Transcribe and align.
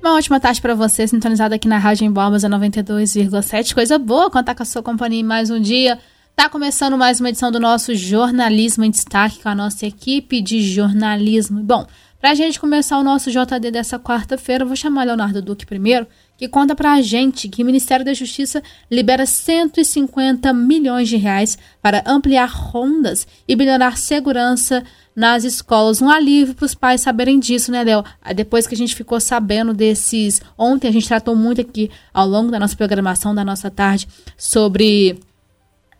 Uma 0.00 0.14
ótima 0.14 0.38
tarde 0.38 0.60
para 0.60 0.74
você, 0.74 1.06
sintonizado 1.06 1.54
aqui 1.54 1.66
na 1.66 1.78
Rádio 1.78 2.04
Emboabas 2.04 2.42
92,7. 2.42 3.74
Coisa 3.74 3.98
boa 3.98 4.30
contar 4.30 4.54
com 4.54 4.62
a 4.62 4.66
sua 4.66 4.82
companhia 4.82 5.20
em 5.20 5.24
mais 5.24 5.50
um 5.50 5.60
dia. 5.60 5.98
Tá 6.34 6.48
começando 6.48 6.96
mais 6.96 7.18
uma 7.18 7.30
edição 7.30 7.50
do 7.50 7.58
nosso 7.58 7.94
Jornalismo 7.94 8.84
em 8.84 8.90
Destaque 8.90 9.42
com 9.42 9.48
a 9.48 9.54
nossa 9.54 9.86
equipe 9.86 10.40
de 10.40 10.60
jornalismo. 10.60 11.60
Bom, 11.62 11.86
para 12.20 12.30
a 12.30 12.34
gente 12.34 12.60
começar 12.60 12.98
o 12.98 13.02
nosso 13.02 13.30
JD 13.30 13.70
dessa 13.70 13.98
quarta-feira, 13.98 14.64
eu 14.64 14.68
vou 14.68 14.76
chamar 14.76 15.04
Leonardo 15.04 15.42
Duque 15.42 15.66
primeiro, 15.66 16.06
que 16.36 16.48
conta 16.48 16.74
para 16.74 16.92
a 16.92 17.02
gente 17.02 17.48
que 17.48 17.62
o 17.62 17.66
Ministério 17.66 18.04
da 18.04 18.12
Justiça 18.12 18.62
libera 18.90 19.24
150 19.24 20.52
milhões 20.52 21.08
de 21.08 21.16
reais 21.16 21.56
para 21.80 22.02
ampliar 22.06 22.48
rondas 22.48 23.26
e 23.48 23.56
melhorar 23.56 23.96
segurança 23.96 24.84
nas 25.14 25.44
escolas. 25.44 26.02
Um 26.02 26.10
alívio 26.10 26.54
para 26.54 26.66
os 26.66 26.74
pais 26.74 27.00
saberem 27.00 27.40
disso, 27.40 27.72
né, 27.72 27.82
Léo? 27.82 28.04
Depois 28.34 28.66
que 28.66 28.74
a 28.74 28.78
gente 28.78 28.94
ficou 28.94 29.18
sabendo 29.18 29.72
desses. 29.72 30.42
Ontem 30.58 30.88
a 30.88 30.92
gente 30.92 31.08
tratou 31.08 31.34
muito 31.34 31.60
aqui 31.62 31.90
ao 32.12 32.28
longo 32.28 32.50
da 32.50 32.58
nossa 32.58 32.76
programação, 32.76 33.34
da 33.34 33.44
nossa 33.44 33.70
tarde, 33.70 34.06
sobre 34.36 35.18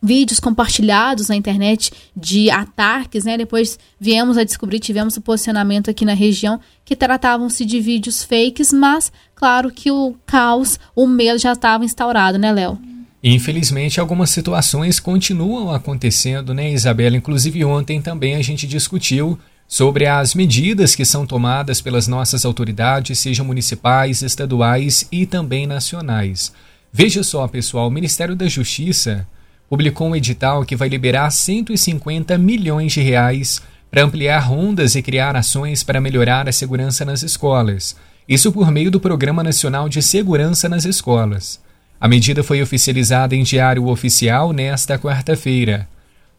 vídeos 0.02 0.38
compartilhados 0.38 1.28
na 1.28 1.36
internet 1.36 1.90
de 2.14 2.50
ataques, 2.50 3.24
né? 3.24 3.38
Depois 3.38 3.78
viemos 3.98 4.36
a 4.36 4.44
descobrir, 4.44 4.78
tivemos 4.78 5.16
o 5.16 5.20
posicionamento 5.20 5.90
aqui 5.90 6.04
na 6.04 6.12
região 6.12 6.60
que 6.84 6.94
tratavam-se 6.94 7.64
de 7.64 7.80
vídeos 7.80 8.22
fakes, 8.22 8.72
mas 8.72 9.10
claro 9.36 9.70
que 9.70 9.92
o 9.92 10.16
caos, 10.26 10.80
o 10.96 11.06
medo 11.06 11.38
já 11.38 11.52
estava 11.52 11.84
instaurado, 11.84 12.38
né, 12.38 12.50
Léo? 12.50 12.76
Infelizmente, 13.22 14.00
algumas 14.00 14.30
situações 14.30 14.98
continuam 14.98 15.72
acontecendo, 15.72 16.52
né, 16.52 16.72
Isabela? 16.72 17.16
Inclusive, 17.16 17.64
ontem 17.64 18.00
também 18.00 18.34
a 18.34 18.42
gente 18.42 18.66
discutiu 18.66 19.38
sobre 19.68 20.06
as 20.06 20.34
medidas 20.34 20.94
que 20.94 21.04
são 21.04 21.26
tomadas 21.26 21.80
pelas 21.80 22.06
nossas 22.06 22.44
autoridades, 22.44 23.18
sejam 23.18 23.44
municipais, 23.44 24.22
estaduais 24.22 25.06
e 25.10 25.26
também 25.26 25.66
nacionais. 25.66 26.52
Veja 26.92 27.22
só, 27.22 27.46
pessoal, 27.48 27.88
o 27.88 27.90
Ministério 27.90 28.36
da 28.36 28.48
Justiça 28.48 29.26
publicou 29.68 30.08
um 30.08 30.16
edital 30.16 30.64
que 30.64 30.76
vai 30.76 30.88
liberar 30.88 31.30
150 31.30 32.38
milhões 32.38 32.92
de 32.92 33.00
reais 33.00 33.60
para 33.90 34.04
ampliar 34.04 34.38
rondas 34.38 34.94
e 34.94 35.02
criar 35.02 35.36
ações 35.36 35.82
para 35.82 36.00
melhorar 36.00 36.48
a 36.48 36.52
segurança 36.52 37.04
nas 37.04 37.22
escolas. 37.22 37.96
Isso 38.28 38.50
por 38.50 38.72
meio 38.72 38.90
do 38.90 38.98
Programa 38.98 39.40
Nacional 39.40 39.88
de 39.88 40.02
Segurança 40.02 40.68
nas 40.68 40.84
Escolas. 40.84 41.60
A 42.00 42.08
medida 42.08 42.42
foi 42.42 42.60
oficializada 42.60 43.36
em 43.36 43.44
Diário 43.44 43.86
Oficial 43.86 44.52
nesta 44.52 44.98
quarta-feira. 44.98 45.88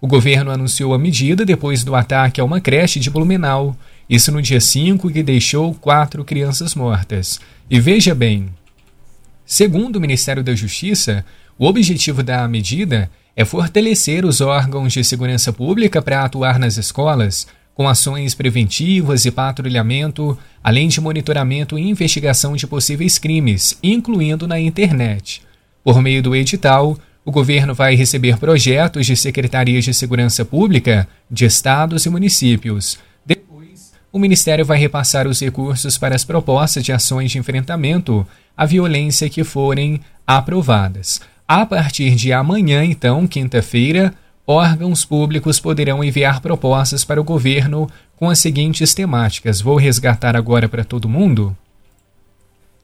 O 0.02 0.06
governo 0.06 0.52
anunciou 0.52 0.94
a 0.94 1.00
medida 1.00 1.46
depois 1.46 1.86
do 1.86 1.96
ataque 1.96 2.42
a 2.42 2.44
uma 2.44 2.60
creche 2.60 3.00
de 3.00 3.10
Blumenau, 3.10 3.74
isso 4.10 4.34
no 4.34 4.42
dia 4.42 4.60
5, 4.60 5.10
que 5.10 5.24
deixou 5.24 5.74
quatro 5.76 6.26
crianças 6.26 6.76
mortas. 6.76 7.40
E 7.70 7.80
veja 7.80 8.14
bem: 8.14 8.50
segundo 9.46 9.96
o 9.96 10.02
Ministério 10.02 10.44
da 10.44 10.54
Justiça, 10.54 11.24
o 11.58 11.66
objetivo 11.66 12.22
da 12.22 12.46
medida 12.50 13.10
é 13.34 13.46
fortalecer 13.46 14.26
os 14.26 14.42
órgãos 14.42 14.92
de 14.92 15.06
segurança 15.06 15.54
pública 15.54 16.02
para 16.02 16.26
atuar 16.26 16.60
nas 16.60 16.76
escolas, 16.76 17.48
com 17.78 17.88
ações 17.88 18.34
preventivas 18.34 19.24
e 19.24 19.30
patrulhamento, 19.30 20.36
além 20.64 20.88
de 20.88 21.00
monitoramento 21.00 21.78
e 21.78 21.88
investigação 21.88 22.56
de 22.56 22.66
possíveis 22.66 23.20
crimes, 23.20 23.78
incluindo 23.84 24.48
na 24.48 24.60
internet. 24.60 25.44
Por 25.84 26.02
meio 26.02 26.24
do 26.24 26.36
edital, 26.36 26.98
o 27.24 27.32
governo 27.32 27.76
vai 27.76 27.94
receber 27.94 28.40
projetos 28.40 29.06
de 29.06 29.16
secretarias 29.16 29.86
de 29.86 29.94
segurança 29.94 30.44
pública 30.44 31.08
de 31.30 31.46
estados 31.46 32.08
e 32.08 32.10
municípios. 32.10 32.98
Depois, 33.24 33.94
o 34.12 34.18
Ministério 34.18 34.66
vai 34.66 34.80
repassar 34.80 35.28
os 35.28 35.40
recursos 35.40 36.00
para 36.00 36.16
as 36.16 36.24
propostas 36.24 36.84
de 36.84 36.92
ações 36.92 37.30
de 37.30 37.38
enfrentamento 37.38 38.26
à 38.58 38.66
violência 38.66 39.30
que 39.30 39.44
forem 39.44 40.02
aprovadas. 40.26 41.22
A 41.48 41.64
partir 41.64 42.16
de 42.16 42.34
amanhã, 42.34 42.84
então, 42.84 43.28
quinta-feira, 43.28 44.16
órgãos 44.48 45.04
públicos 45.04 45.60
poderão 45.60 46.02
enviar 46.02 46.40
propostas 46.40 47.04
para 47.04 47.20
o 47.20 47.24
governo 47.24 47.90
com 48.16 48.30
as 48.30 48.40
seguintes 48.40 48.94
temáticas. 48.94 49.60
Vou 49.60 49.76
resgatar 49.76 50.38
agora 50.38 50.70
para 50.70 50.86
todo 50.86 51.10
mundo. 51.10 51.56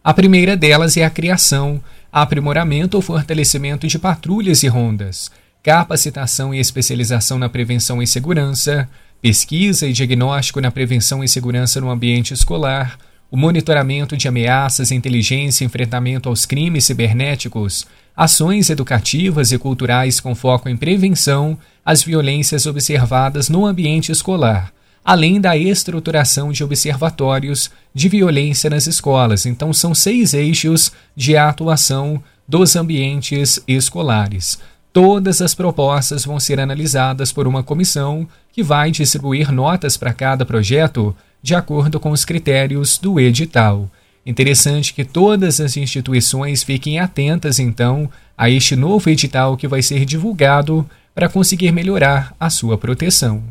A 0.03 0.13
primeira 0.13 0.57
delas 0.57 0.97
é 0.97 1.05
a 1.05 1.09
criação, 1.09 1.81
aprimoramento 2.11 2.97
ou 2.97 3.01
fortalecimento 3.01 3.87
de 3.87 3.97
patrulhas 3.97 4.61
e 4.61 4.67
rondas, 4.67 5.31
capacitação 5.63 6.53
e 6.53 6.59
especialização 6.59 7.39
na 7.39 7.47
prevenção 7.47 8.03
e 8.03 8.05
segurança, 8.05 8.89
pesquisa 9.21 9.87
e 9.87 9.93
diagnóstico 9.93 10.59
na 10.59 10.69
prevenção 10.69 11.23
e 11.23 11.29
segurança 11.29 11.79
no 11.79 11.89
ambiente 11.89 12.33
escolar, 12.33 12.99
o 13.33 13.35
monitoramento 13.35 14.15
de 14.15 14.27
ameaças, 14.27 14.91
inteligência 14.91 15.63
e 15.63 15.65
enfrentamento 15.65 16.29
aos 16.29 16.45
crimes 16.45 16.85
cibernéticos, 16.85 17.83
ações 18.15 18.69
educativas 18.69 19.51
e 19.51 19.57
culturais 19.57 20.19
com 20.19 20.35
foco 20.35 20.69
em 20.69 20.77
prevenção 20.77 21.57
às 21.83 22.03
violências 22.03 22.67
observadas 22.67 23.49
no 23.49 23.65
ambiente 23.65 24.11
escolar 24.11 24.71
além 25.03 25.41
da 25.41 25.57
estruturação 25.57 26.51
de 26.51 26.63
observatórios 26.63 27.69
de 27.93 28.07
violência 28.07 28.69
nas 28.69 28.87
escolas. 28.87 29.45
Então, 29.45 29.73
são 29.73 29.93
seis 29.93 30.33
eixos 30.33 30.93
de 31.13 31.35
atuação 31.35 32.23
dos 32.47 32.77
ambientes 32.77 33.59
escolares. 33.67 34.59
Todas 34.93 35.41
as 35.41 35.53
propostas 35.53 36.23
vão 36.23 36.39
ser 36.39 36.57
analisadas 36.57 37.33
por 37.33 37.47
uma 37.47 37.63
comissão 37.63 38.25
que 38.53 38.63
vai 38.63 38.91
distribuir 38.91 39.51
notas 39.51 39.97
para 39.97 40.13
cada 40.13 40.45
projeto 40.45 41.13
de 41.43 41.53
acordo 41.53 41.99
com 41.99 42.09
os 42.11 42.23
critérios 42.23 42.97
do 42.97 43.19
edital. 43.19 43.89
Interessante 44.25 44.93
que 44.93 45.03
todas 45.03 45.59
as 45.59 45.75
instituições 45.75 46.63
fiquem 46.63 46.99
atentas, 46.99 47.59
então, 47.59 48.09
a 48.37 48.49
este 48.49 48.75
novo 48.75 49.09
edital 49.09 49.57
que 49.57 49.67
vai 49.67 49.81
ser 49.81 50.05
divulgado 50.05 50.89
para 51.13 51.27
conseguir 51.27 51.73
melhorar 51.73 52.33
a 52.39 52.49
sua 52.49 52.77
proteção. 52.77 53.43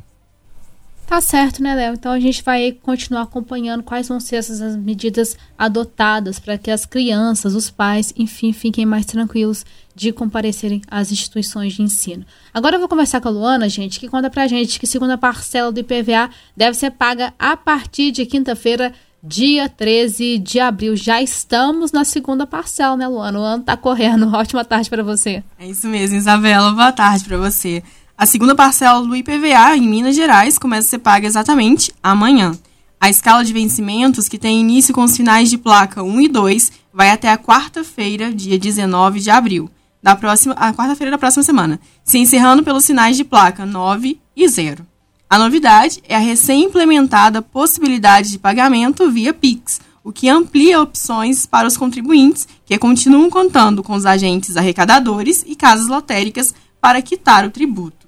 Tá 1.13 1.21
certo, 1.21 1.63
né, 1.63 1.75
Léo? 1.75 1.93
Então 1.93 2.11
a 2.11 2.19
gente 2.19 2.43
vai 2.43 2.73
continuar 2.73 3.21
acompanhando 3.21 3.83
quais 3.83 4.09
vão 4.09 4.19
ser 4.19 4.37
essas 4.37 4.75
medidas 4.75 5.37
adotadas 5.59 6.39
para 6.39 6.57
que 6.57 6.71
as 6.71 6.87
crianças, 6.87 7.55
os 7.55 7.69
pais, 7.69 8.15
enfim, 8.17 8.51
fiquem 8.51 8.87
mais 8.87 9.05
tranquilos 9.05 9.63
de 9.95 10.11
comparecerem 10.11 10.81
às 10.91 11.13
instituições 11.13 11.75
de 11.75 11.83
ensino. 11.83 12.25
Agora 12.55 12.77
eu 12.77 12.81
vou 12.81 12.89
conversar 12.89 13.21
com 13.21 13.29
a 13.29 13.31
Luana, 13.31 13.69
gente, 13.69 14.01
que 14.01 14.09
conta 14.09 14.31
pra 14.31 14.49
gente 14.49 14.81
que 14.81 14.87
segunda 14.87 15.19
parcela 15.19 15.71
do 15.71 15.81
IPVA 15.81 16.31
deve 16.57 16.79
ser 16.79 16.93
paga 16.93 17.35
a 17.39 17.59
partir 17.59 18.11
de 18.11 18.25
quinta-feira, 18.25 18.91
dia 19.23 19.69
13 19.69 20.39
de 20.39 20.61
abril. 20.61 20.97
Já 20.97 21.21
estamos 21.21 21.93
na 21.93 22.07
segunda 22.07 22.47
parcela, 22.47 22.97
né, 22.97 23.07
Luana? 23.07 23.39
O 23.39 23.43
ano 23.43 23.63
tá 23.65 23.77
correndo. 23.77 24.33
Ótima 24.35 24.65
tarde 24.65 24.89
para 24.89 25.03
você. 25.03 25.45
É 25.59 25.67
isso 25.67 25.87
mesmo, 25.89 26.17
Isabela. 26.17 26.73
Boa 26.73 26.91
tarde 26.91 27.27
para 27.27 27.37
você. 27.37 27.83
A 28.23 28.27
segunda 28.27 28.55
parcela 28.55 29.05
do 29.05 29.17
IPVA 29.17 29.77
em 29.77 29.81
Minas 29.81 30.15
Gerais 30.15 30.57
começa 30.57 30.87
a 30.87 30.91
ser 30.91 30.99
paga 31.01 31.27
exatamente 31.27 31.93
amanhã. 32.01 32.57
A 33.01 33.11
escala 33.11 33.45
de 33.45 33.53
vencimentos, 33.53 34.29
que 34.29 34.39
tem 34.39 34.61
início 34.61 34.95
com 34.95 35.03
os 35.03 35.17
finais 35.17 35.51
de 35.51 35.59
placa 35.59 36.05
1 36.05 36.21
e 36.21 36.29
2, 36.29 36.73
vai 36.95 37.11
até 37.11 37.29
a 37.33 37.37
quarta-feira, 37.37 38.33
dia 38.33 38.57
19 38.57 39.19
de 39.19 39.29
abril, 39.29 39.69
da 40.01 40.15
próxima, 40.15 40.55
a 40.55 40.73
quarta-feira 40.73 41.11
da 41.11 41.19
próxima 41.19 41.43
semana, 41.43 41.81
se 42.05 42.17
encerrando 42.17 42.63
pelos 42.63 42.85
sinais 42.85 43.17
de 43.17 43.25
placa 43.25 43.67
9 43.67 44.21
e 44.37 44.47
0. 44.47 44.87
A 45.29 45.37
novidade 45.37 46.01
é 46.09 46.15
a 46.15 46.21
recém-implementada 46.21 47.43
possibilidade 47.43 48.31
de 48.31 48.39
pagamento 48.39 49.11
via 49.11 49.35
Pix, 49.35 49.81
o 50.05 50.13
que 50.13 50.29
amplia 50.29 50.81
opções 50.81 51.45
para 51.45 51.67
os 51.67 51.77
contribuintes 51.77 52.47
que 52.65 52.79
continuam 52.79 53.29
contando 53.29 53.83
com 53.83 53.95
os 53.95 54.07
agentes 54.07 54.57
arrecadadores 54.57 55.45
e 55.45 55.57
casas 55.57 55.89
lotéricas 55.89 56.55
para 56.81 57.03
quitar 57.03 57.45
o 57.45 57.51
tributo. 57.51 58.02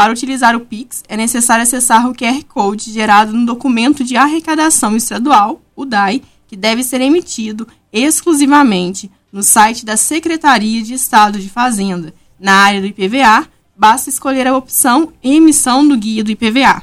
Para 0.00 0.14
utilizar 0.14 0.56
o 0.56 0.60
Pix, 0.60 1.04
é 1.08 1.14
necessário 1.14 1.62
acessar 1.62 2.08
o 2.08 2.14
QR 2.14 2.42
Code 2.48 2.90
gerado 2.90 3.34
no 3.34 3.44
documento 3.44 4.02
de 4.02 4.16
arrecadação 4.16 4.96
estadual, 4.96 5.60
o 5.76 5.84
DAI, 5.84 6.22
que 6.48 6.56
deve 6.56 6.82
ser 6.82 7.02
emitido 7.02 7.68
exclusivamente 7.92 9.10
no 9.30 9.42
site 9.42 9.84
da 9.84 9.98
Secretaria 9.98 10.80
de 10.80 10.94
Estado 10.94 11.38
de 11.38 11.50
Fazenda. 11.50 12.14
Na 12.38 12.54
área 12.54 12.80
do 12.80 12.86
IPVA, 12.86 13.46
basta 13.76 14.08
escolher 14.08 14.46
a 14.46 14.56
opção 14.56 15.12
Emissão 15.22 15.86
do 15.86 15.98
Guia 15.98 16.24
do 16.24 16.30
IPVA. 16.30 16.82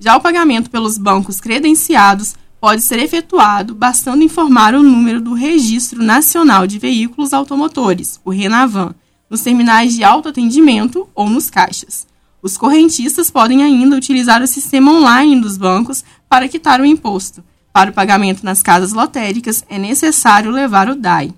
Já 0.00 0.16
o 0.16 0.20
pagamento 0.20 0.68
pelos 0.68 0.98
bancos 0.98 1.40
credenciados 1.40 2.34
pode 2.60 2.82
ser 2.82 2.98
efetuado 2.98 3.72
bastando 3.72 4.24
informar 4.24 4.74
o 4.74 4.82
número 4.82 5.20
do 5.20 5.32
Registro 5.32 6.02
Nacional 6.02 6.66
de 6.66 6.80
Veículos 6.80 7.32
Automotores, 7.32 8.20
o 8.24 8.30
RENAVAN, 8.30 8.96
nos 9.30 9.42
terminais 9.42 9.94
de 9.94 10.02
autoatendimento 10.02 11.08
ou 11.14 11.30
nos 11.30 11.48
caixas. 11.48 12.08
Os 12.48 12.56
correntistas 12.56 13.30
podem 13.30 13.62
ainda 13.62 13.94
utilizar 13.94 14.42
o 14.42 14.46
sistema 14.46 14.90
online 14.90 15.38
dos 15.38 15.58
bancos 15.58 16.02
para 16.26 16.48
quitar 16.48 16.80
o 16.80 16.86
imposto. 16.86 17.44
Para 17.74 17.90
o 17.90 17.92
pagamento 17.92 18.42
nas 18.42 18.62
casas 18.62 18.94
lotéricas, 18.94 19.62
é 19.68 19.78
necessário 19.78 20.50
levar 20.50 20.88
o 20.88 20.94
DAI. 20.94 21.30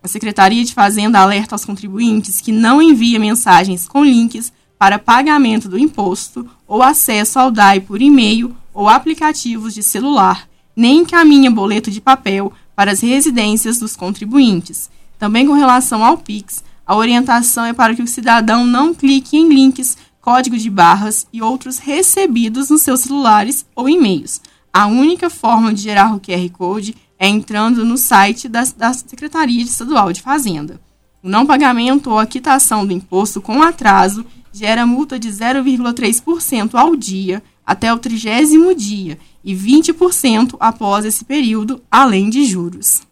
A 0.00 0.06
Secretaria 0.06 0.64
de 0.64 0.72
Fazenda 0.72 1.18
alerta 1.18 1.56
aos 1.56 1.64
contribuintes 1.64 2.40
que 2.40 2.52
não 2.52 2.80
envia 2.80 3.18
mensagens 3.18 3.88
com 3.88 4.04
links 4.04 4.52
para 4.78 5.00
pagamento 5.00 5.68
do 5.68 5.76
imposto 5.76 6.48
ou 6.64 6.80
acesso 6.80 7.40
ao 7.40 7.50
DAI 7.50 7.80
por 7.80 8.00
e-mail 8.00 8.56
ou 8.72 8.88
aplicativos 8.88 9.74
de 9.74 9.82
celular, 9.82 10.48
nem 10.76 10.98
encaminha 10.98 11.50
boleto 11.50 11.90
de 11.90 12.00
papel 12.00 12.52
para 12.76 12.92
as 12.92 13.00
residências 13.00 13.80
dos 13.80 13.96
contribuintes. 13.96 14.88
Também 15.18 15.44
com 15.44 15.54
relação 15.54 16.04
ao 16.04 16.18
Pix, 16.18 16.62
a 16.86 16.94
orientação 16.94 17.64
é 17.64 17.72
para 17.72 17.96
que 17.96 18.02
o 18.02 18.06
cidadão 18.06 18.64
não 18.64 18.94
clique 18.94 19.36
em 19.36 19.48
links, 19.48 19.96
código 20.22 20.56
de 20.56 20.70
barras 20.70 21.26
e 21.32 21.42
outros 21.42 21.78
recebidos 21.78 22.70
nos 22.70 22.80
seus 22.80 23.00
celulares 23.00 23.66
ou 23.74 23.88
e-mails. 23.88 24.40
A 24.72 24.86
única 24.86 25.28
forma 25.28 25.74
de 25.74 25.82
gerar 25.82 26.14
o 26.14 26.20
QR 26.20 26.48
Code 26.50 26.94
é 27.18 27.28
entrando 27.28 27.84
no 27.84 27.98
site 27.98 28.48
da, 28.48 28.62
da 28.76 28.94
Secretaria 28.94 29.62
Estadual 29.62 30.12
de 30.12 30.22
Fazenda. 30.22 30.80
O 31.22 31.28
não 31.28 31.44
pagamento 31.44 32.10
ou 32.10 32.18
a 32.18 32.26
quitação 32.26 32.86
do 32.86 32.92
imposto 32.92 33.42
com 33.42 33.62
atraso 33.62 34.24
gera 34.52 34.86
multa 34.86 35.18
de 35.18 35.28
0,3% 35.28 36.74
ao 36.74 36.94
dia 36.96 37.42
até 37.66 37.92
o 37.92 37.98
trigésimo 37.98 38.74
dia 38.74 39.18
e 39.44 39.54
20% 39.54 40.56
após 40.60 41.04
esse 41.04 41.24
período, 41.24 41.82
além 41.90 42.30
de 42.30 42.44
juros. 42.44 43.02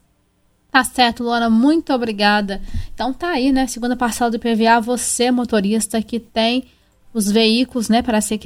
Tá 0.70 0.84
certo, 0.84 1.24
Luana, 1.24 1.50
muito 1.50 1.92
obrigada. 1.92 2.62
Então 2.94 3.12
tá 3.12 3.30
aí, 3.30 3.50
né? 3.50 3.66
Segunda 3.66 3.96
parcela 3.96 4.30
do 4.30 4.38
PVA, 4.38 4.80
você, 4.80 5.30
motorista 5.30 6.00
que 6.00 6.20
tem 6.20 6.64
os 7.12 7.30
veículos, 7.30 7.88
né, 7.88 8.02
para, 8.02 8.20
ser, 8.20 8.38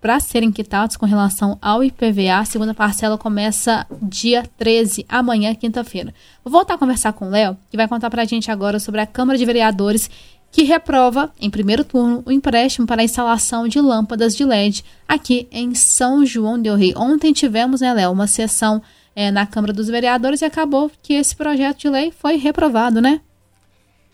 para 0.00 0.20
serem 0.20 0.50
quitados 0.50 0.96
com 0.96 1.06
relação 1.06 1.58
ao 1.60 1.84
IPVA. 1.84 2.38
A 2.38 2.44
segunda 2.44 2.72
parcela 2.72 3.18
começa 3.18 3.86
dia 4.02 4.44
13, 4.56 5.04
amanhã, 5.08 5.54
quinta-feira. 5.54 6.14
Vou 6.44 6.52
voltar 6.52 6.74
a 6.74 6.78
conversar 6.78 7.12
com 7.12 7.26
o 7.26 7.30
Léo, 7.30 7.56
que 7.70 7.76
vai 7.76 7.86
contar 7.86 8.08
para 8.10 8.22
a 8.22 8.24
gente 8.24 8.50
agora 8.50 8.78
sobre 8.78 9.00
a 9.00 9.06
Câmara 9.06 9.38
de 9.38 9.44
Vereadores 9.44 10.10
que 10.50 10.62
reprova, 10.62 11.30
em 11.38 11.50
primeiro 11.50 11.84
turno, 11.84 12.22
o 12.24 12.32
empréstimo 12.32 12.86
para 12.86 13.02
a 13.02 13.04
instalação 13.04 13.68
de 13.68 13.80
lâmpadas 13.80 14.34
de 14.34 14.44
LED 14.44 14.84
aqui 15.06 15.46
em 15.52 15.74
São 15.74 16.24
João 16.24 16.60
del 16.60 16.76
Rei. 16.76 16.94
Ontem 16.96 17.32
tivemos, 17.32 17.80
né, 17.80 17.92
Léo, 17.92 18.12
uma 18.12 18.26
sessão 18.26 18.82
é, 19.14 19.30
na 19.30 19.46
Câmara 19.46 19.72
dos 19.72 19.88
Vereadores 19.88 20.40
e 20.40 20.44
acabou 20.44 20.90
que 21.02 21.12
esse 21.14 21.36
projeto 21.36 21.80
de 21.80 21.88
lei 21.90 22.10
foi 22.10 22.36
reprovado, 22.36 23.00
né? 23.00 23.20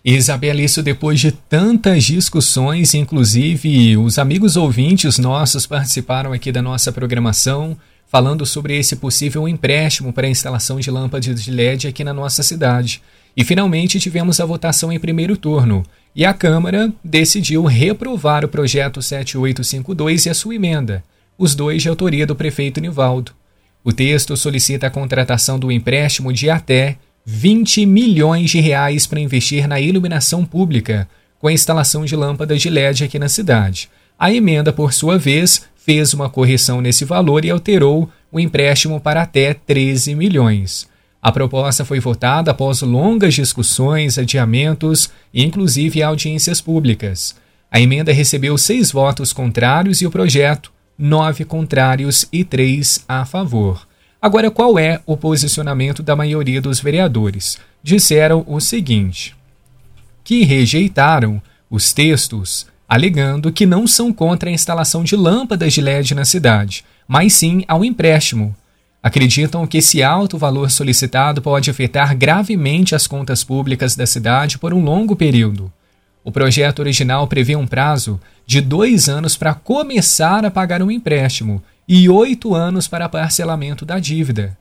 Isabela, 0.05 0.61
isso 0.61 0.83
depois 0.83 1.19
de 1.19 1.33
tantas 1.33 2.05
discussões, 2.05 2.93
inclusive 2.93 3.97
os 3.97 4.19
amigos 4.19 4.55
ouvintes 4.55 5.19
nossos 5.19 5.67
participaram 5.67 6.31
aqui 6.31 6.53
da 6.53 6.61
nossa 6.61 6.93
programação, 6.93 7.75
falando 8.06 8.45
sobre 8.45 8.79
esse 8.79 8.97
possível 8.97 9.49
empréstimo 9.49 10.12
para 10.12 10.27
a 10.27 10.31
instalação 10.31 10.79
de 10.79 10.91
lâmpadas 10.91 11.43
de 11.43 11.51
LED 11.51 11.89
aqui 11.89 12.05
na 12.05 12.12
nossa 12.12 12.43
cidade. 12.43 13.01
E 13.35 13.43
finalmente 13.43 13.99
tivemos 13.99 14.41
a 14.41 14.45
votação 14.45 14.93
em 14.93 15.01
primeiro 15.01 15.39
turno. 15.39 15.83
E 16.15 16.23
a 16.25 16.35
Câmara 16.35 16.93
decidiu 17.03 17.65
reprovar 17.65 18.45
o 18.45 18.49
projeto 18.49 19.00
7852 19.00 20.27
e 20.27 20.31
a 20.31 20.35
sua 20.35 20.55
emenda, 20.55 21.03
os 21.39 21.55
dois 21.55 21.83
de 21.83 21.89
autoria 21.89 22.27
do 22.27 22.37
prefeito 22.37 22.79
Nivaldo. 22.79 23.33
O 23.83 23.91
texto 23.91 24.37
solicita 24.37 24.87
a 24.87 24.91
contratação 24.91 25.59
do 25.59 25.73
empréstimo 25.73 26.31
de 26.31 26.50
até 26.50 26.99
20 27.26 27.87
milhões 27.87 28.50
de 28.50 28.61
reais 28.61 29.06
para 29.06 29.21
investir 29.21 29.67
na 29.67 29.81
iluminação 29.81 30.44
pública, 30.44 31.09
com 31.38 31.49
a 31.49 31.53
instalação 31.53 32.05
de 32.05 32.15
lâmpadas 32.15 32.61
de 32.61 32.69
LED 32.69 33.05
aqui 33.05 33.19
na 33.19 33.29
cidade. 33.29 33.88
A 34.19 34.32
emenda, 34.32 34.73
por 34.73 34.93
sua 34.93 35.19
vez, 35.19 35.67
fez 35.75 36.12
uma 36.12 36.29
correção 36.29 36.81
nesse 36.81 37.05
valor 37.05 37.44
e 37.44 37.50
alterou 37.50 38.11
o 38.31 38.38
empréstimo 38.38 39.00
para 39.00 39.23
até 39.23 39.55
13 39.55 40.15
milhões. 40.15 40.88
A 41.23 41.32
proposta 41.32 41.85
foi 41.85 41.99
votada 41.99 42.50
após 42.50 42.82
longas 42.82 43.32
discussões, 43.32 44.19
adiamentos 44.19 45.11
e 45.32 45.43
inclusive 45.43 46.03
audiências 46.03 46.61
públicas. 46.61 47.35
A 47.71 47.81
emenda 47.81 48.12
recebeu 48.12 48.59
seis 48.59 48.93
votos 48.93 49.32
contrários 49.32 50.03
e 50.03 50.06
o 50.06 50.11
projeto, 50.11 50.71
nove 50.99 51.44
contrários 51.44 52.26
e 52.31 52.44
três 52.44 53.03
a 53.09 53.25
favor. 53.25 53.87
Agora, 54.25 54.50
qual 54.50 54.79
é 54.79 55.03
o 55.05 55.19
posicionamento 55.19 56.03
da 56.03 56.17
maioria 56.17 56.59
dos 56.59 56.81
vereadores? 56.81 57.59
Disseram 57.82 58.43
o 58.49 58.59
seguinte: 58.59 59.37
que 60.25 60.44
rejeitaram 60.44 61.43
os 61.69 61.93
textos 61.93 62.67
alegando 62.88 63.53
que 63.53 63.67
não 63.67 63.87
são 63.87 64.15
contra 64.15 64.49
a 64.49 64.53
instalação 64.53 65.05
de 65.05 65.15
lâmpadas 65.15 65.75
de 65.75 65.82
LED 65.82 66.15
na 66.15 66.25
cidade, 66.25 66.87
mas 67.06 67.35
sim 67.35 67.65
ao 67.69 67.85
empréstimo 67.85 68.56
acreditam 69.03 69.67
que 69.67 69.76
esse 69.76 70.03
alto 70.03 70.38
valor 70.38 70.71
solicitado 70.71 71.43
pode 71.43 71.69
afetar 71.69 72.17
gravemente 72.17 72.94
as 72.94 73.06
contas 73.06 73.44
públicas 73.44 73.94
da 73.94 74.06
cidade 74.06 74.56
por 74.56 74.73
um 74.73 74.82
longo 74.82 75.15
período. 75.15 75.71
O 76.25 76.32
projeto 76.32 76.79
original 76.79 77.29
prevê 77.29 77.56
um 77.56 77.67
prazo 77.67 78.19
de 78.47 78.62
dois 78.62 79.06
anos 79.06 79.37
para 79.37 79.53
começar 79.53 80.47
a 80.47 80.50
pagar 80.50 80.82
um 80.82 80.91
empréstimo 80.91 81.62
e 81.89 82.09
oito 82.09 82.55
anos 82.55 82.89
para 82.89 83.09
parcelamento 83.09 83.85
da 83.85 83.99
dívida. 83.99 84.57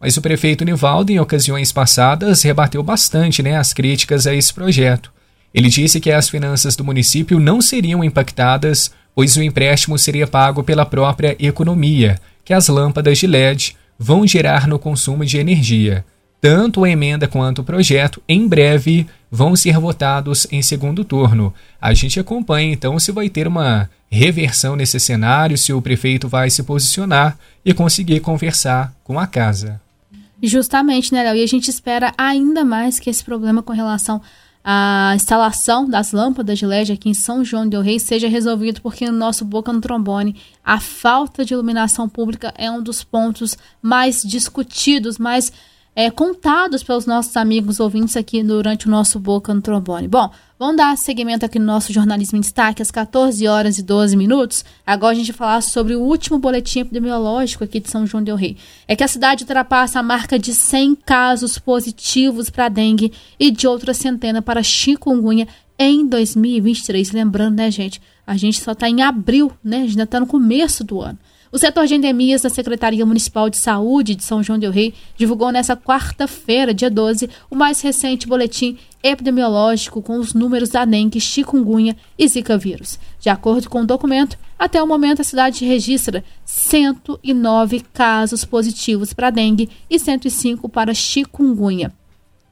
Mas 0.00 0.16
o 0.16 0.22
prefeito 0.22 0.64
Nivaldo, 0.64 1.12
em 1.12 1.18
ocasiões 1.18 1.72
passadas, 1.72 2.42
rebateu 2.42 2.82
bastante 2.82 3.42
né, 3.42 3.56
as 3.56 3.72
críticas 3.72 4.26
a 4.26 4.34
esse 4.34 4.52
projeto. 4.52 5.12
Ele 5.54 5.68
disse 5.68 6.00
que 6.00 6.10
as 6.10 6.28
finanças 6.28 6.74
do 6.74 6.84
município 6.84 7.38
não 7.38 7.62
seriam 7.62 8.02
impactadas, 8.02 8.90
pois 9.14 9.36
o 9.36 9.42
empréstimo 9.42 9.96
seria 9.96 10.26
pago 10.26 10.64
pela 10.64 10.84
própria 10.84 11.36
economia, 11.38 12.20
que 12.44 12.52
as 12.52 12.68
lâmpadas 12.68 13.18
de 13.18 13.26
LED 13.26 13.76
vão 13.98 14.26
gerar 14.26 14.66
no 14.66 14.78
consumo 14.78 15.24
de 15.24 15.38
energia. 15.38 16.04
Tanto 16.40 16.84
a 16.84 16.90
emenda 16.90 17.26
quanto 17.26 17.60
o 17.62 17.64
projeto, 17.64 18.22
em 18.28 18.46
breve, 18.46 19.06
vão 19.30 19.56
ser 19.56 19.78
votados 19.78 20.46
em 20.52 20.60
segundo 20.60 21.02
turno. 21.02 21.54
A 21.80 21.94
gente 21.94 22.20
acompanha 22.20 22.70
então 22.70 22.98
se 22.98 23.10
vai 23.10 23.30
ter 23.30 23.48
uma 23.48 23.88
reversão 24.14 24.76
nesse 24.76 24.98
cenário, 25.00 25.58
se 25.58 25.72
o 25.72 25.82
prefeito 25.82 26.28
vai 26.28 26.48
se 26.48 26.62
posicionar 26.62 27.38
e 27.64 27.74
conseguir 27.74 28.20
conversar 28.20 28.94
com 29.02 29.18
a 29.18 29.26
casa. 29.26 29.80
Justamente, 30.42 31.12
né, 31.12 31.22
Léo? 31.22 31.36
E 31.36 31.42
a 31.42 31.46
gente 31.46 31.68
espera 31.68 32.12
ainda 32.16 32.64
mais 32.64 32.98
que 32.98 33.10
esse 33.10 33.24
problema 33.24 33.62
com 33.62 33.72
relação 33.72 34.20
a 34.66 35.12
instalação 35.14 35.86
das 35.86 36.12
lâmpadas 36.12 36.58
de 36.58 36.64
LED 36.64 36.92
aqui 36.92 37.10
em 37.10 37.14
São 37.14 37.44
João 37.44 37.68
del 37.68 37.82
Rei 37.82 38.00
seja 38.00 38.26
resolvido, 38.28 38.80
porque 38.80 39.04
no 39.04 39.16
nosso 39.16 39.44
Boca 39.44 39.70
no 39.70 39.80
Trombone 39.80 40.36
a 40.64 40.80
falta 40.80 41.44
de 41.44 41.52
iluminação 41.52 42.08
pública 42.08 42.52
é 42.56 42.70
um 42.70 42.82
dos 42.82 43.04
pontos 43.04 43.58
mais 43.82 44.22
discutidos, 44.22 45.18
mais 45.18 45.52
é, 45.94 46.10
contados 46.10 46.82
pelos 46.82 47.06
nossos 47.06 47.36
amigos 47.36 47.80
ouvintes 47.80 48.16
aqui 48.16 48.42
durante 48.42 48.86
o 48.86 48.90
nosso 48.90 49.18
Boca 49.18 49.52
no 49.54 49.60
Trombone. 49.60 50.08
Bom, 50.08 50.30
Vamos 50.56 50.76
dar 50.76 50.96
seguimento 50.96 51.44
aqui 51.44 51.58
no 51.58 51.66
nosso 51.66 51.92
jornalismo 51.92 52.38
em 52.38 52.40
destaque 52.40 52.80
às 52.80 52.90
14 52.90 53.46
horas 53.48 53.76
e 53.76 53.82
12 53.82 54.16
minutos. 54.16 54.64
Agora 54.86 55.12
a 55.12 55.14
gente 55.14 55.32
vai 55.32 55.36
falar 55.36 55.60
sobre 55.60 55.96
o 55.96 56.00
último 56.00 56.38
boletim 56.38 56.78
epidemiológico 56.78 57.64
aqui 57.64 57.80
de 57.80 57.90
São 57.90 58.06
João 58.06 58.22
del 58.22 58.36
Rei. 58.36 58.56
É 58.86 58.94
que 58.94 59.02
a 59.02 59.08
cidade 59.08 59.42
ultrapassa 59.42 59.98
a 59.98 60.02
marca 60.02 60.38
de 60.38 60.54
100 60.54 60.94
casos 61.04 61.58
positivos 61.58 62.50
para 62.50 62.68
dengue 62.68 63.12
e 63.38 63.50
de 63.50 63.66
outra 63.66 63.92
centena 63.92 64.40
para 64.40 64.62
chikungunya 64.62 65.48
em 65.76 66.06
2023. 66.06 67.10
Lembrando, 67.10 67.56
né, 67.56 67.68
gente? 67.70 68.00
A 68.24 68.36
gente 68.36 68.60
só 68.60 68.72
está 68.72 68.88
em 68.88 69.02
abril, 69.02 69.52
né? 69.62 69.78
A 69.78 69.80
gente 69.80 69.90
ainda 69.90 70.04
está 70.04 70.20
no 70.20 70.26
começo 70.26 70.84
do 70.84 71.00
ano. 71.00 71.18
O 71.54 71.58
setor 71.58 71.86
de 71.86 71.94
endemias 71.94 72.42
da 72.42 72.50
Secretaria 72.50 73.06
Municipal 73.06 73.48
de 73.48 73.56
Saúde 73.56 74.16
de 74.16 74.24
São 74.24 74.42
João 74.42 74.58
del 74.58 74.72
Rei 74.72 74.92
divulgou 75.16 75.52
nesta 75.52 75.76
quarta-feira, 75.76 76.74
dia 76.74 76.90
12, 76.90 77.30
o 77.48 77.54
mais 77.54 77.80
recente 77.80 78.26
boletim 78.26 78.76
epidemiológico 79.00 80.02
com 80.02 80.18
os 80.18 80.34
números 80.34 80.70
da 80.70 80.84
dengue, 80.84 81.20
chikungunya 81.20 81.96
e 82.18 82.26
zika 82.26 82.58
vírus. 82.58 82.98
De 83.20 83.28
acordo 83.28 83.70
com 83.70 83.82
o 83.82 83.86
documento, 83.86 84.36
até 84.58 84.82
o 84.82 84.86
momento 84.88 85.20
a 85.20 85.24
cidade 85.24 85.64
registra 85.64 86.24
109 86.44 87.84
casos 87.92 88.44
positivos 88.44 89.12
para 89.12 89.30
dengue 89.30 89.70
e 89.88 89.96
105 89.96 90.68
para 90.68 90.92
chikungunya. 90.92 91.92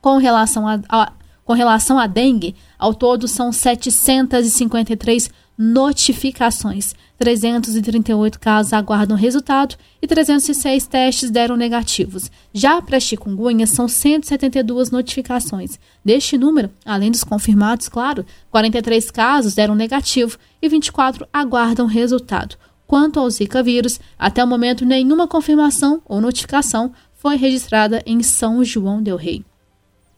Com 0.00 0.16
relação 0.18 0.68
a, 0.68 0.78
a 0.88 1.12
com 1.44 1.54
relação 1.54 1.98
à 1.98 2.06
dengue, 2.06 2.54
ao 2.78 2.94
todo 2.94 3.26
são 3.26 3.50
753 3.52 5.28
notificações. 5.56 6.94
338 7.18 8.40
casos 8.40 8.72
aguardam 8.72 9.16
resultado 9.16 9.76
e 10.00 10.06
306 10.06 10.86
testes 10.86 11.30
deram 11.30 11.56
negativos. 11.56 12.30
Já 12.52 12.82
para 12.82 12.98
chikungunya, 12.98 13.66
são 13.66 13.86
172 13.86 14.90
notificações. 14.90 15.78
Deste 16.04 16.36
número, 16.36 16.70
além 16.84 17.10
dos 17.10 17.22
confirmados, 17.22 17.88
claro, 17.88 18.26
43 18.50 19.10
casos 19.10 19.54
deram 19.54 19.74
negativo 19.74 20.36
e 20.60 20.68
24 20.68 21.26
aguardam 21.32 21.86
resultado. 21.86 22.56
Quanto 22.86 23.20
ao 23.20 23.30
Zika 23.30 23.62
vírus, 23.62 24.00
até 24.18 24.42
o 24.42 24.46
momento 24.46 24.84
nenhuma 24.84 25.28
confirmação 25.28 26.02
ou 26.04 26.20
notificação 26.20 26.92
foi 27.14 27.36
registrada 27.36 28.02
em 28.04 28.22
São 28.22 28.64
João 28.64 29.00
del 29.00 29.16
Rei 29.16 29.44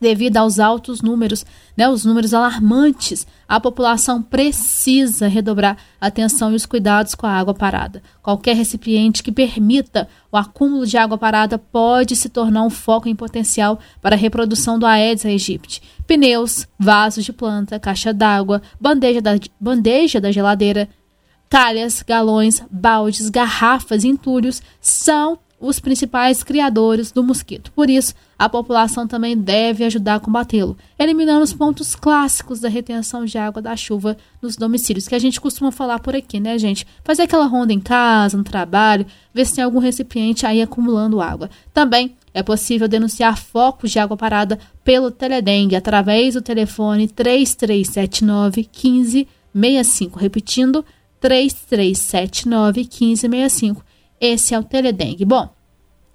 devido 0.05 0.37
aos 0.37 0.59
altos 0.59 1.01
números, 1.01 1.47
né, 1.75 1.89
os 1.89 2.05
números 2.05 2.35
alarmantes, 2.35 3.27
a 3.49 3.59
população 3.59 4.23
precisa 4.23 5.27
redobrar 5.27 5.79
a 5.99 6.09
atenção 6.09 6.53
e 6.53 6.55
os 6.55 6.67
cuidados 6.67 7.15
com 7.15 7.27
a 7.27 7.33
água 7.33 7.55
parada. 7.55 8.03
Qualquer 8.23 8.55
recipiente 8.55 9.23
que 9.23 9.33
permita 9.33 10.07
o 10.31 10.37
acúmulo 10.37 10.87
de 10.87 10.99
água 10.99 11.17
parada 11.17 11.59
pode 11.59 12.15
se 12.15 12.29
tornar 12.29 12.63
um 12.63 12.71
foco 12.71 13.09
em 13.09 13.17
potencial 13.17 13.81
para 14.03 14.15
a 14.15 14.19
reprodução 14.19 14.79
do 14.79 14.85
Aedes 14.85 15.25
aegypti. 15.25 15.83
Pneus, 16.07 16.69
vasos 16.79 17.25
de 17.25 17.33
planta, 17.33 17.81
caixa 17.81 18.13
d'água, 18.13 18.61
bandeja 18.79 19.23
da, 19.23 19.33
bandeja 19.59 20.21
da 20.21 20.31
geladeira, 20.31 20.87
calhas, 21.49 22.05
galões, 22.07 22.63
baldes, 22.71 23.31
garrafas 23.31 24.05
e 24.05 24.09
entulhos 24.09 24.61
são 24.81 25.39
os 25.65 25.81
principais 25.81 26.43
criadores 26.43 27.11
do 27.11 27.25
mosquito. 27.25 27.73
Por 27.73 27.89
isso, 27.89 28.15
a 28.39 28.49
população 28.49 29.07
também 29.07 29.37
deve 29.37 29.83
ajudar 29.85 30.17
a 30.17 30.21
combatê-lo, 30.21 30.77
eliminando 30.99 31.43
os 31.43 31.55
pontos 31.55 31.97
clássicos 31.97 32.61
da 32.61 32.69
retenção 32.69 33.25
de 33.25 33.39
água 33.39 33.63
da 33.63 33.75
chuva 33.75 34.17
nos 34.43 34.57
domicílios, 34.57 35.09
que 35.09 35.15
a 35.15 35.19
gente 35.19 35.41
costuma 35.41 35.73
falar 35.73 36.01
por 36.01 36.15
aqui, 36.15 36.39
né, 36.39 36.59
gente? 36.59 36.87
Fazer 37.03 37.23
aquela 37.23 37.47
ronda 37.47 37.73
em 37.73 37.81
casa, 37.81 38.37
no 38.37 38.45
trabalho, 38.45 39.07
ver 39.33 39.47
se 39.47 39.55
tem 39.55 39.65
algum 39.65 39.79
recipiente 39.79 40.45
aí 40.45 40.61
acumulando 40.61 41.21
água. 41.21 41.49
Também 41.73 42.15
é 42.35 42.43
possível 42.43 42.87
denunciar 42.87 43.39
focos 43.39 43.91
de 43.91 43.99
água 43.99 44.17
parada 44.17 44.59
pelo 44.85 45.11
Teledengue 45.11 45.77
através 45.77 46.35
do 46.35 46.43
telefone 46.43 47.09
3379 47.09 48.69
1565. 48.71 50.19
Repetindo, 50.19 50.85
3379 51.21 52.81
1565. 52.81 53.94
Esse 54.25 54.55
é 54.55 54.59
o 54.59 54.65
Teledengue. 54.65 55.23
Bom, 55.23 55.51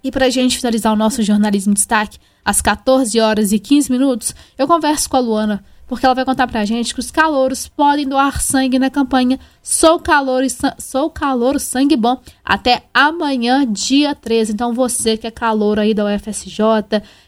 e 0.02 0.10
para 0.10 0.26
a 0.26 0.30
gente 0.30 0.56
finalizar 0.56 0.92
o 0.92 0.96
nosso 0.96 1.22
jornalismo 1.22 1.72
destaque, 1.72 2.18
às 2.44 2.60
14 2.60 3.20
horas 3.20 3.52
e 3.52 3.58
15 3.60 3.88
minutos, 3.88 4.34
eu 4.58 4.66
converso 4.66 5.08
com 5.08 5.16
a 5.16 5.20
Luana, 5.20 5.64
porque 5.86 6.04
ela 6.04 6.14
vai 6.16 6.24
contar 6.24 6.48
para 6.48 6.58
a 6.58 6.64
gente 6.64 6.92
que 6.92 6.98
os 6.98 7.12
calouros 7.12 7.68
podem 7.68 8.08
doar 8.08 8.42
sangue 8.42 8.80
na 8.80 8.90
campanha 8.90 9.38
Sou 9.62 10.00
Calor, 10.00 10.42
Sou 10.76 11.08
Calor 11.08 11.60
Sangue 11.60 11.94
Bom 11.94 12.20
até 12.44 12.82
amanhã, 12.92 13.64
dia 13.64 14.12
13. 14.12 14.54
Então 14.54 14.74
você 14.74 15.16
que 15.16 15.28
é 15.28 15.30
calor 15.30 15.78
aí 15.78 15.94
da 15.94 16.04
UFSJ, 16.04 16.60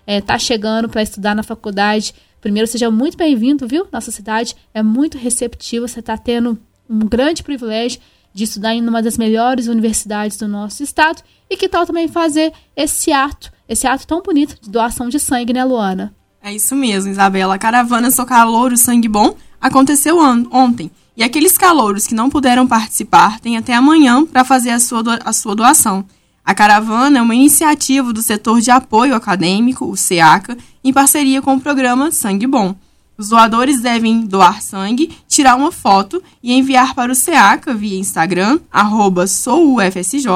é, 0.04 0.20
tá 0.20 0.36
chegando 0.36 0.88
para 0.88 1.00
estudar 1.04 1.36
na 1.36 1.44
faculdade, 1.44 2.12
primeiro 2.40 2.66
seja 2.66 2.90
muito 2.90 3.16
bem-vindo, 3.16 3.68
viu? 3.68 3.86
Nossa 3.92 4.10
cidade 4.10 4.56
é 4.74 4.82
muito 4.82 5.16
receptiva, 5.16 5.86
você 5.86 6.00
está 6.00 6.18
tendo 6.18 6.58
um 6.90 7.06
grande 7.06 7.44
privilégio 7.44 8.00
de 8.32 8.44
estudar 8.44 8.74
em 8.74 8.86
uma 8.86 9.02
das 9.02 9.18
melhores 9.18 9.66
universidades 9.66 10.36
do 10.36 10.48
nosso 10.48 10.82
estado. 10.82 11.22
E 11.50 11.56
que 11.56 11.68
tal 11.68 11.86
também 11.86 12.08
fazer 12.08 12.52
esse 12.74 13.12
ato, 13.12 13.52
esse 13.68 13.86
ato 13.86 14.06
tão 14.06 14.22
bonito 14.22 14.56
de 14.60 14.70
doação 14.70 15.08
de 15.08 15.18
sangue, 15.18 15.52
né, 15.52 15.64
Luana? 15.64 16.14
É 16.42 16.52
isso 16.52 16.74
mesmo, 16.74 17.10
Isabela. 17.10 17.54
A 17.54 17.58
caravana 17.58 18.10
Sou 18.10 18.26
Calouro 18.26 18.76
Sangue 18.76 19.08
Bom 19.08 19.36
aconteceu 19.60 20.18
ontem. 20.18 20.90
E 21.16 21.22
aqueles 21.22 21.58
calouros 21.58 22.06
que 22.06 22.14
não 22.14 22.30
puderam 22.30 22.66
participar 22.66 23.38
têm 23.38 23.56
até 23.56 23.74
amanhã 23.74 24.24
para 24.24 24.44
fazer 24.44 24.70
a 24.70 24.80
sua, 24.80 25.02
a 25.24 25.32
sua 25.32 25.54
doação. 25.54 26.04
A 26.44 26.54
caravana 26.54 27.18
é 27.18 27.22
uma 27.22 27.34
iniciativa 27.34 28.12
do 28.12 28.22
setor 28.22 28.60
de 28.60 28.70
apoio 28.70 29.14
acadêmico, 29.14 29.84
o 29.84 29.96
SEACA, 29.96 30.56
em 30.82 30.92
parceria 30.92 31.40
com 31.40 31.54
o 31.54 31.60
programa 31.60 32.10
Sangue 32.10 32.46
Bom. 32.46 32.74
Os 33.16 33.28
doadores 33.28 33.80
devem 33.80 34.26
doar 34.26 34.60
sangue, 34.62 35.16
tirar 35.28 35.56
uma 35.56 35.70
foto 35.70 36.22
e 36.42 36.52
enviar 36.52 36.94
para 36.94 37.12
o 37.12 37.14
SEACA 37.14 37.74
via 37.74 37.98
Instagram, 37.98 38.58
arroba 38.70 39.26
soufsj, 39.26 40.26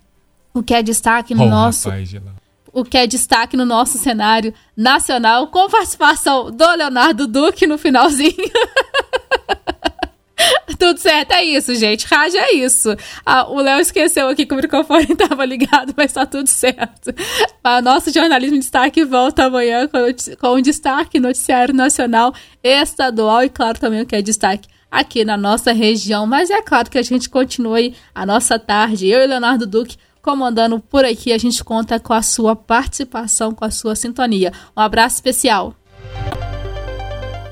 o 0.54 0.62
que 0.62 0.72
é 0.72 0.82
destaque 0.82 1.34
no 1.34 1.44
oh, 1.44 1.50
nosso. 1.50 1.88
Rapaz, 1.88 2.14
o 2.72 2.84
que 2.84 2.96
é 2.96 3.06
destaque 3.06 3.56
no 3.56 3.64
nosso 3.64 3.98
cenário 3.98 4.52
nacional, 4.76 5.46
com 5.46 5.70
participação 5.70 6.50
do 6.50 6.70
Leonardo 6.76 7.26
Duque 7.26 7.66
no 7.66 7.78
finalzinho. 7.78 8.34
Tudo 10.78 10.98
certo, 10.98 11.32
é 11.32 11.44
isso, 11.44 11.74
gente. 11.74 12.06
Rádio 12.06 12.38
é 12.38 12.52
isso. 12.52 12.94
Ah, 13.24 13.48
o 13.48 13.60
Léo 13.60 13.80
esqueceu 13.80 14.28
aqui 14.28 14.44
que 14.44 14.52
o 14.52 14.56
microfone 14.56 15.06
estava 15.12 15.44
ligado, 15.44 15.94
mas 15.96 16.12
tá 16.12 16.26
tudo 16.26 16.46
certo. 16.46 17.14
A 17.62 17.80
nosso 17.80 18.12
jornalismo 18.12 18.56
de 18.56 18.60
destaque 18.60 19.04
volta 19.04 19.44
amanhã 19.44 19.88
com, 19.88 19.98
com 20.38 20.56
um 20.56 20.60
destaque 20.60 21.20
noticiário 21.20 21.74
nacional, 21.74 22.34
estadual 22.62 23.42
e, 23.44 23.48
claro, 23.48 23.78
também 23.78 24.02
o 24.02 24.06
que 24.06 24.16
é 24.16 24.22
destaque 24.22 24.68
aqui 24.90 25.24
na 25.24 25.36
nossa 25.36 25.72
região. 25.72 26.26
Mas 26.26 26.50
é 26.50 26.62
claro 26.62 26.90
que 26.90 26.98
a 26.98 27.02
gente 27.02 27.28
continue 27.28 27.94
a 28.14 28.26
nossa 28.26 28.58
tarde, 28.58 29.08
eu 29.08 29.22
e 29.22 29.26
Leonardo 29.26 29.66
Duque, 29.66 29.96
comandando 30.22 30.80
por 30.80 31.04
aqui. 31.04 31.32
A 31.32 31.38
gente 31.38 31.62
conta 31.62 31.98
com 32.00 32.12
a 32.12 32.22
sua 32.22 32.56
participação, 32.56 33.52
com 33.52 33.64
a 33.64 33.70
sua 33.70 33.94
sintonia. 33.94 34.52
Um 34.76 34.80
abraço 34.80 35.16
especial. 35.16 35.74